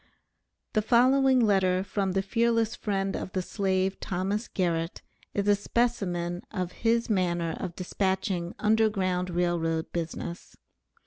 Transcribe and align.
The 0.73 0.81
following 0.81 1.39
letter 1.39 1.83
from 1.83 2.13
the 2.13 2.23
fearless 2.23 2.75
friend 2.75 3.15
of 3.15 3.33
the 3.33 3.43
slave, 3.43 3.99
Thomas 3.99 4.47
Garrett, 4.47 5.03
is 5.35 5.47
a 5.47 5.55
specimen 5.55 6.41
of 6.49 6.71
his 6.71 7.07
manner 7.07 7.55
of 7.59 7.75
dispatching 7.75 8.55
Underground 8.57 9.29
Rail 9.29 9.59
Road 9.59 9.91
business. 9.93 10.57